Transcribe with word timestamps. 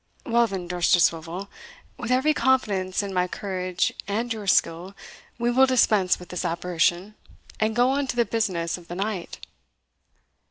"Well 0.25 0.47
then, 0.47 0.67
Dousterswivel, 0.67 1.47
with 1.95 2.09
every 2.11 2.33
confidence 2.33 3.03
in 3.03 3.13
my 3.13 3.27
courage 3.27 3.93
and 4.07 4.33
your 4.33 4.47
skill, 4.47 4.95
we 5.37 5.51
will 5.51 5.67
dispense 5.67 6.17
with 6.17 6.29
this 6.29 6.43
apparition, 6.43 7.13
and 7.59 7.75
go 7.75 7.89
on 7.91 8.07
to 8.07 8.15
the 8.15 8.25
business 8.25 8.79
of 8.79 8.87
the 8.87 8.95
night." 8.95 9.45